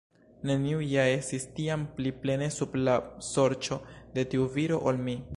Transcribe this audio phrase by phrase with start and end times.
[0.51, 2.95] Neniu ja estis tiam pli plene sub la
[3.27, 3.77] sorĉo
[4.15, 5.15] de tiu viro, ol mi.